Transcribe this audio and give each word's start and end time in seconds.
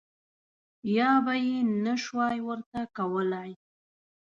یا 0.97 1.11
به 1.25 1.33
یې 1.45 1.57
نه 1.85 1.93
شوای 2.03 2.37
ورته 2.47 2.79
کولای. 2.97 3.51